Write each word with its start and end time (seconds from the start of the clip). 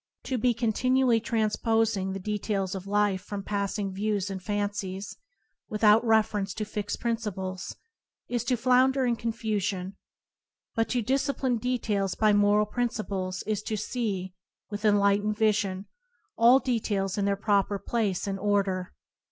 To 0.23 0.39
be 0.39 0.55
continually 0.55 1.19
transposing 1.19 2.11
the 2.13 2.19
details 2.19 2.73
of 2.73 2.87
life 2.87 3.21
from 3.21 3.43
passing 3.43 3.93
views 3.93 4.31
and 4.31 4.41
fancies, 4.41 5.15
without 5.69 6.03
reference 6.03 6.55
to 6.55 6.65
fixed 6.65 6.99
principles, 6.99 7.75
is 8.27 8.43
to 8.45 8.57
flounder 8.57 9.05
in 9.05 9.15
confusion; 9.15 9.95
but 10.73 10.89
to 10.89 11.03
discipline 11.03 11.57
details 11.57 12.15
by 12.15 12.33
moral 12.33 12.65
principles 12.65 13.43
is 13.45 13.61
to 13.61 13.77
see, 13.77 14.33
with 14.71 14.85
enlightened 14.85 15.37
vision, 15.37 15.85
all 16.35 16.57
details 16.57 17.15
in 17.15 17.25
their 17.25 17.35
proper 17.37 17.77
place 17.77 18.25
and 18.25 18.39
order. 18.39 18.95